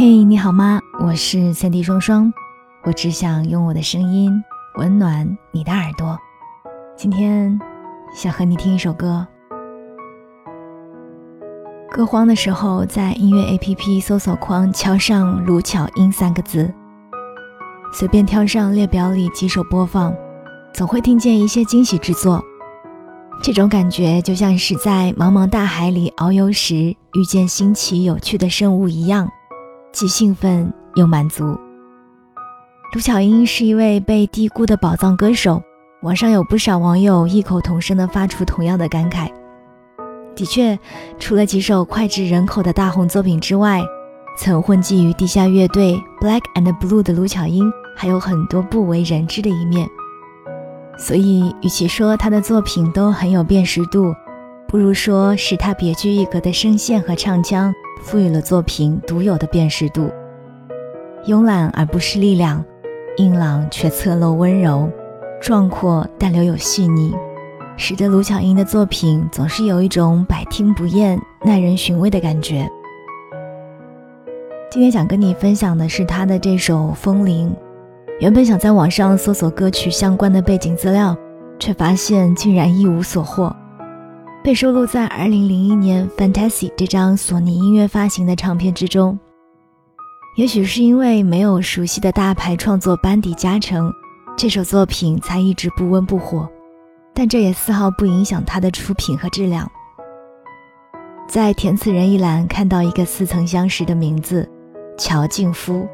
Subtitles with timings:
[0.00, 0.80] 嘿，你好吗？
[1.00, 2.32] 我是三 D 双双，
[2.84, 4.30] 我只想用我的声音
[4.76, 6.16] 温暖你的耳朵。
[6.96, 7.58] 今天
[8.14, 9.26] 想和你听一首歌。
[11.90, 16.72] 歌荒的时候，在音乐 APP 搜索框敲上“卢巧音”三个字，
[17.92, 20.14] 随便挑上列表里几首播放，
[20.72, 22.40] 总会听见一些惊喜之作。
[23.42, 26.76] 这种感觉就像是在茫茫大海里遨游时
[27.14, 29.28] 遇见新奇有趣的生物一样，
[29.92, 31.56] 既兴奋又满足。
[32.94, 35.62] 卢巧音是一位被低估的宝藏歌手，
[36.02, 39.30] 网上有不少网友异口同声地发出同样的感慨。
[40.34, 40.78] 的确，
[41.18, 43.82] 除了几首脍炙人口的大红作品之外，
[44.38, 49.88] 曾混迹于地下乐队 Black and Blue 的卢巧音还有很多不为人知的一面。
[50.96, 54.14] 所以，与其说他的作品都很有辨识度，
[54.68, 60.10] 不如说是他别具一格的声线和唱腔赋予了作品独有的辨识度。
[61.26, 62.64] 慵懒而不失力量，
[63.16, 64.88] 硬朗却侧漏温柔，
[65.40, 67.14] 壮阔但留有细腻，
[67.76, 72.68] 使得卢巧音的作品总是有一种百听不厌、耐人寻味的感觉。
[74.70, 77.50] 今天想跟你分享的是他的这首《风铃》。
[78.20, 81.16] 原本想在网上搜索歌曲相关的背景资料，
[81.58, 83.54] 却发现竟然一无所获。
[84.42, 89.18] 被收录在2001年《Fantasy》这张索尼音乐发行的唱片之中。
[90.36, 93.92] 也许是因为没有熟悉的大牌创作班底加成，
[94.36, 96.48] 这首作品才一直不温不火。
[97.12, 99.68] 但这也丝毫不影响它的出品和质量。
[101.28, 104.48] 在填词人一栏看到一个似曾相识的名字——
[104.96, 105.86] 乔靖夫。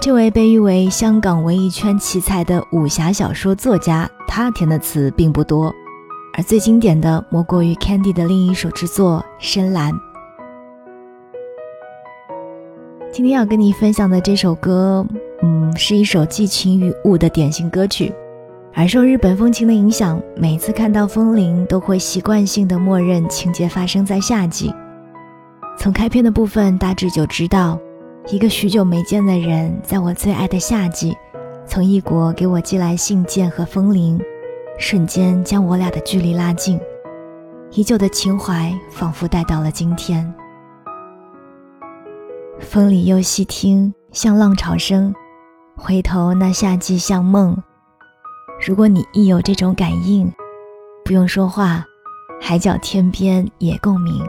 [0.00, 5.74] 这位被誉为香港文艺圈奇才的武侠小说作家，他填的词并不多，
[6.36, 9.92] 而最经典的莫过于 Candy 的另一首之作《深蓝》。
[13.12, 15.06] 今天要跟你分享的这首歌，
[15.42, 18.12] 嗯，是一首寄情于雾的典型歌曲，
[18.72, 24.74] 而受日本风情的影响，每次看到风铃都会习惯性的默认情节发生在夏季。
[25.78, 27.78] 从开篇的部分大致就知道。
[28.28, 31.14] 一个许久没见的人，在我最爱的夏季，
[31.66, 34.18] 从异国给我寄来信件和风铃，
[34.76, 36.80] 瞬间将我俩的距离拉近，
[37.70, 40.32] 依旧的情怀仿佛带到了今天。
[42.58, 45.14] 风里又细听，像浪潮声，
[45.76, 47.56] 回头那夏季像梦。
[48.66, 50.30] 如果你亦有这种感应，
[51.04, 51.84] 不用说话，
[52.40, 54.24] 海角天边也共鸣。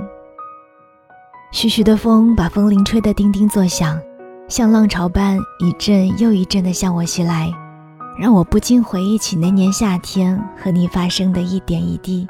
[1.51, 3.99] 徐徐的风把风铃吹得叮叮作响，
[4.47, 7.51] 像浪潮般一阵又一阵地向我袭来，
[8.17, 12.27] 让我不禁回忆起那年夏天和你发生的一点一滴。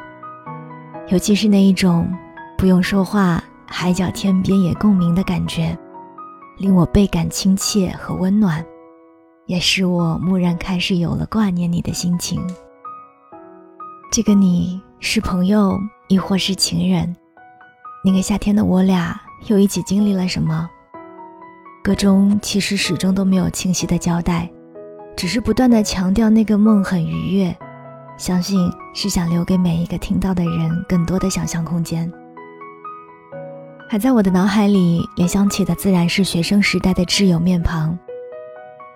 [1.09, 2.11] 尤其是那一种
[2.57, 5.77] 不用说话，海角天边也共鸣的感觉，
[6.57, 8.65] 令我倍感亲切和温暖，
[9.45, 12.41] 也使我蓦然开始有了挂念你的心情。
[14.11, 17.15] 这个你是朋友，亦或是情人？
[18.03, 20.67] 那个夏天的我俩又一起经历了什么？
[21.83, 24.49] 歌中其实始终都没有清晰的交代，
[25.15, 27.55] 只是不断的强调那个梦很愉悦，
[28.17, 32.11] 相信是想留给每一个听到的人更多的想象空间。
[33.87, 37.97] 还在我的脑海里联想起的自然是学生时代的挚友面庞，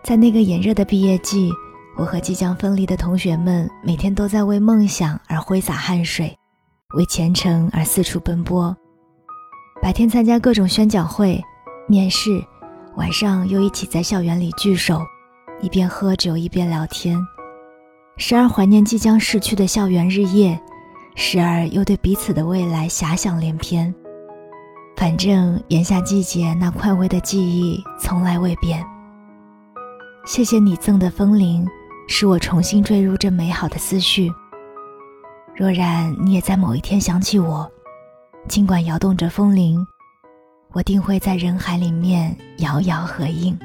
[0.04, 1.52] 在那个炎热的毕业季，
[1.96, 6.36] 我和即将分离的同学们每天都在为梦想而挥洒汗水，
[6.96, 8.76] 为前程而四处奔波。
[9.82, 11.42] 白天参加各种宣讲会、
[11.88, 12.44] 面试，
[12.98, 15.02] 晚上又一起在校园里聚首，
[15.62, 17.18] 一边喝酒一边聊天，
[18.18, 20.60] 时而怀念即将逝去的校园日夜，
[21.16, 23.94] 时而又对彼此的未来遐想连篇。
[24.96, 28.86] 反正炎夏季节那快慰的记忆从来未变。
[30.26, 31.68] 谢谢你赠的风铃，
[32.08, 34.32] 使我重新坠入这美好的思绪。
[35.56, 37.70] 若然你也在某一天想起我。
[38.48, 39.86] 尽管摇动着风铃，
[40.72, 43.58] 我定会在人海里面遥遥合影。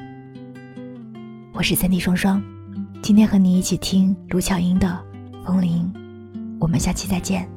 [1.57, 2.43] 我是三 D 双双，
[3.01, 4.89] 今天和你一起听卢巧音的
[5.47, 5.89] 《风铃》，
[6.59, 7.49] 我们下期再见。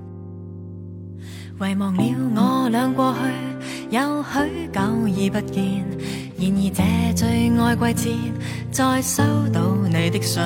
[1.59, 2.03] 遗忘了
[2.35, 5.83] 我俩过去，有许久已不见。
[6.38, 8.15] 然而这最爱季节，
[8.69, 10.43] 再收到你的信，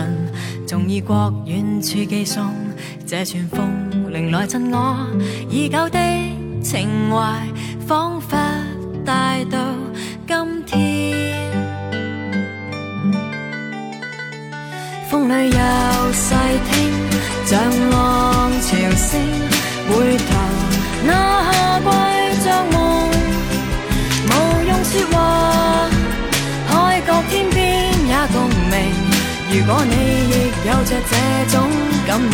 [0.66, 2.54] 仲以国远处寄送
[3.06, 4.96] 这串风铃来赠我
[5.50, 6.00] 已久的。
[6.64, 7.46] 情怀
[7.86, 8.38] 仿佛
[9.04, 9.58] 带到
[10.26, 11.01] 今天，
[15.12, 16.34] 风里又细
[16.72, 16.72] 听
[17.46, 19.20] 像浪潮声
[19.90, 20.26] 回头
[21.06, 21.12] 那
[21.52, 23.10] 夏季像梦
[24.26, 24.32] 无
[24.70, 25.16] 用说话
[26.66, 27.60] 海角天边
[28.08, 28.74] 也共鸣
[29.52, 29.94] 如果你
[30.32, 30.34] 亦
[30.66, 31.14] 有着这
[31.52, 31.70] 种
[32.08, 32.32] 感应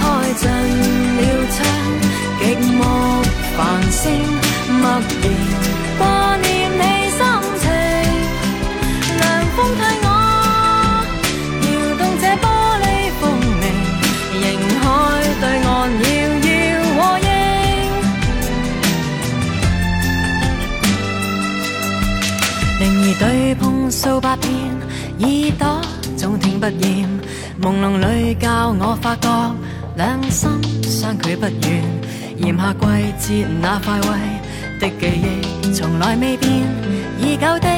[0.00, 0.02] 开
[0.34, 1.58] 尽了窗
[2.40, 2.42] 极
[2.72, 2.82] 目
[3.56, 3.56] 繁
[3.92, 4.02] 星
[4.80, 5.51] 默然
[26.62, 27.08] 不厌，
[27.60, 29.28] 朦胧里教我发觉
[29.96, 30.48] 两心
[30.84, 31.82] 相距不远，
[32.36, 34.08] 炎夏季节那快慰
[34.78, 35.10] 的记
[35.64, 36.48] 忆从来未变，
[37.18, 37.68] 已久的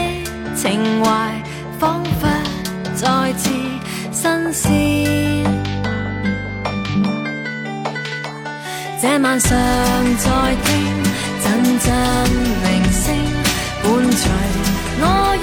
[0.55, 1.33] 情怀
[1.79, 2.29] 仿佛
[2.95, 3.49] 再次
[4.13, 5.45] 新鲜。
[9.01, 9.59] 这晚上
[10.19, 10.31] 再
[10.63, 11.03] 听
[11.43, 11.89] 阵阵
[12.65, 13.17] 铃声，
[13.83, 14.31] 伴随
[15.01, 15.34] 我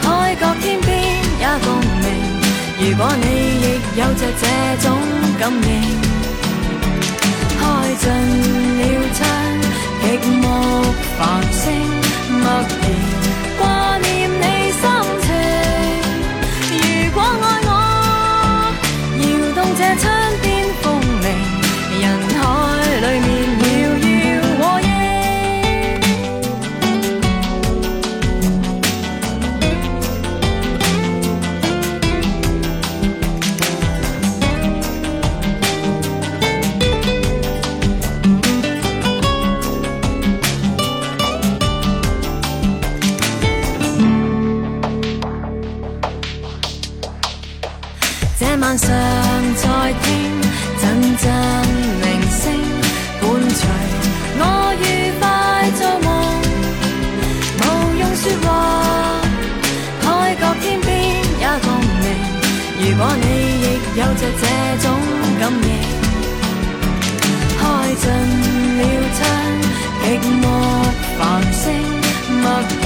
[0.00, 0.90] 海角天边
[1.40, 1.68] 也共
[2.00, 2.04] 鸣。
[2.78, 3.26] 如果你
[3.62, 3.64] 亦
[3.98, 4.44] 有着这
[4.82, 4.86] 种
[5.38, 5.56] 感应，
[7.58, 7.60] 开
[7.98, 8.02] 尽
[8.78, 8.82] 了
[9.14, 9.20] 窗，
[10.02, 10.04] 极
[10.40, 10.42] 目
[11.18, 11.20] 繁
[11.52, 11.60] 星，
[12.40, 12.42] 默
[12.80, 12.84] 然
[48.62, 48.88] 晚上
[49.56, 49.66] 再
[50.04, 50.06] 听
[50.80, 50.82] 阵
[51.18, 51.26] 阵
[52.00, 52.40] 铃声，
[53.20, 53.60] 伴随
[54.38, 54.40] 我
[54.78, 54.80] 愉
[55.18, 55.22] 快
[55.76, 56.08] 做梦，
[57.58, 57.60] 无
[57.98, 58.48] 用说话，
[60.00, 60.06] 海
[60.36, 60.88] 角天边
[61.40, 61.68] 也共
[61.98, 62.06] 鸣。
[62.78, 63.26] 如果你
[63.62, 63.66] 亦
[63.98, 64.42] 有着这
[64.80, 64.86] 种
[65.40, 65.66] 感应，
[67.58, 67.60] 开
[67.98, 68.02] 尽
[68.78, 68.80] 了
[69.18, 69.20] 窗，
[70.02, 70.04] 极
[70.40, 70.42] 目
[71.18, 71.20] 繁
[71.52, 71.60] 星，
[72.40, 72.82] 默然